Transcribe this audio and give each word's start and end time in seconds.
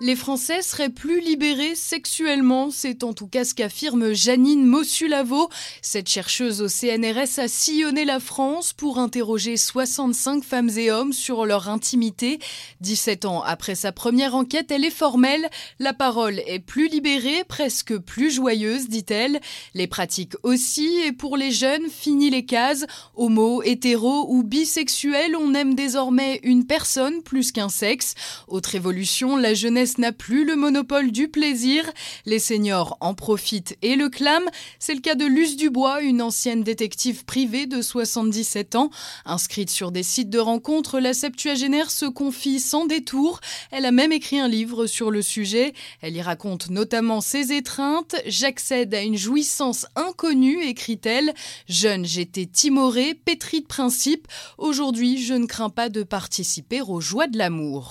Les 0.00 0.16
Français 0.16 0.60
seraient 0.60 0.90
plus 0.90 1.20
libérés 1.20 1.76
sexuellement, 1.76 2.70
c'est 2.72 3.04
en 3.04 3.12
tout 3.12 3.28
cas 3.28 3.44
ce 3.44 3.54
qu'affirme 3.54 4.12
Janine 4.12 4.66
Mossulavo. 4.66 5.48
Cette 5.82 6.08
chercheuse 6.08 6.62
au 6.62 6.68
CNRS 6.68 7.38
a 7.38 7.46
sillonné 7.46 8.04
la 8.04 8.18
France 8.18 8.72
pour 8.72 8.98
interroger 8.98 9.56
65 9.56 10.42
femmes 10.42 10.70
et 10.76 10.90
hommes 10.90 11.12
sur 11.12 11.46
leur 11.46 11.68
intimité. 11.68 12.40
17 12.80 13.24
ans 13.24 13.42
après 13.42 13.76
sa 13.76 13.92
première 13.92 14.34
enquête, 14.34 14.72
elle 14.72 14.84
est 14.84 14.90
formelle. 14.90 15.48
La 15.78 15.94
parole 15.94 16.40
est 16.40 16.58
plus 16.58 16.88
libérée, 16.88 17.44
presque 17.46 17.96
plus 17.96 18.32
joyeuse, 18.32 18.88
dit-elle. 18.88 19.40
Les 19.74 19.86
pratiques 19.86 20.34
aussi, 20.42 20.88
et 21.06 21.12
pour 21.12 21.36
les 21.36 21.52
jeunes, 21.52 21.88
fini 21.88 22.30
les 22.30 22.44
cases. 22.44 22.84
Homo, 23.14 23.62
hétéro 23.62 24.26
ou 24.28 24.42
bisexuel, 24.42 25.36
on 25.36 25.54
aime 25.54 25.76
désormais 25.76 26.40
une 26.42 26.66
personne 26.66 27.22
plus 27.22 27.52
qu'un 27.52 27.68
sexe. 27.68 28.14
Autre 28.48 28.74
évolution, 28.74 29.36
la 29.36 29.54
jeunesse 29.54 29.83
n'a 29.98 30.12
plus 30.12 30.44
le 30.44 30.56
monopole 30.56 31.12
du 31.12 31.28
plaisir. 31.28 31.84
Les 32.26 32.38
seniors 32.38 32.96
en 33.00 33.14
profitent 33.14 33.76
et 33.82 33.96
le 33.96 34.08
clament. 34.08 34.50
C'est 34.78 34.94
le 34.94 35.00
cas 35.00 35.14
de 35.14 35.24
Luce 35.24 35.56
Dubois, 35.56 36.00
une 36.00 36.22
ancienne 36.22 36.62
détective 36.62 37.24
privée 37.24 37.66
de 37.66 37.82
77 37.82 38.74
ans. 38.74 38.90
Inscrite 39.24 39.70
sur 39.70 39.92
des 39.92 40.02
sites 40.02 40.30
de 40.30 40.38
rencontres, 40.38 41.00
la 41.00 41.14
septuagénaire 41.14 41.90
se 41.90 42.06
confie 42.06 42.60
sans 42.60 42.86
détour. 42.86 43.40
Elle 43.70 43.86
a 43.86 43.92
même 43.92 44.12
écrit 44.12 44.38
un 44.38 44.48
livre 44.48 44.86
sur 44.86 45.10
le 45.10 45.22
sujet. 45.22 45.74
Elle 46.00 46.16
y 46.16 46.22
raconte 46.22 46.70
notamment 46.70 47.20
ses 47.20 47.52
étreintes. 47.52 48.16
J'accède 48.26 48.94
à 48.94 49.02
une 49.02 49.16
jouissance 49.16 49.86
inconnue, 49.96 50.62
écrit-elle. 50.64 51.34
Jeune, 51.68 52.04
j'étais 52.04 52.46
timorée, 52.46 53.14
pétrie 53.14 53.60
de 53.60 53.66
principes. 53.66 54.28
Aujourd'hui, 54.58 55.22
je 55.22 55.34
ne 55.34 55.46
crains 55.46 55.70
pas 55.70 55.88
de 55.88 56.02
participer 56.02 56.80
aux 56.80 57.00
joies 57.00 57.26
de 57.26 57.38
l'amour. 57.38 57.90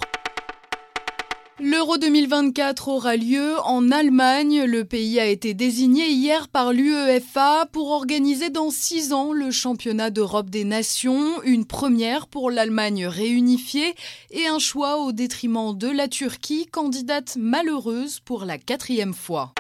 L'Euro 1.60 1.98
2024 2.00 2.88
aura 2.88 3.16
lieu 3.16 3.60
en 3.66 3.92
Allemagne. 3.92 4.64
Le 4.64 4.86
pays 4.86 5.20
a 5.20 5.28
été 5.28 5.54
désigné 5.54 6.10
hier 6.10 6.48
par 6.48 6.74
l'UEFA 6.74 7.68
pour 7.72 7.92
organiser 7.92 8.50
dans 8.50 8.72
six 8.72 9.14
ans 9.14 9.32
le 9.34 9.52
championnat 9.52 10.10
d'Europe 10.10 10.50
des 10.50 10.64
nations, 10.64 11.44
une 11.44 11.66
première 11.66 12.26
pour 12.26 12.50
l'Allemagne 12.50 13.06
réunifiée 13.06 13.94
et 14.32 14.48
un 14.48 14.58
choix 14.58 14.98
au 14.98 15.12
détriment 15.12 15.78
de 15.78 15.90
la 15.90 16.08
Turquie, 16.08 16.66
candidate 16.66 17.38
malheureuse 17.38 18.20
pour 18.20 18.46
la 18.46 18.58
quatrième 18.58 19.14
fois. 19.14 19.54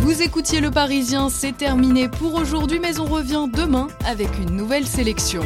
Vous 0.00 0.20
écoutiez 0.22 0.60
Le 0.60 0.70
Parisien, 0.70 1.30
c'est 1.30 1.56
terminé 1.56 2.08
pour 2.08 2.34
aujourd'hui, 2.34 2.78
mais 2.78 3.00
on 3.00 3.06
revient 3.06 3.46
demain 3.50 3.88
avec 4.04 4.28
une 4.38 4.54
nouvelle 4.54 4.86
sélection. 4.86 5.42